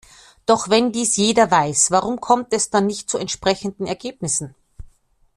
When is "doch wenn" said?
0.47-0.91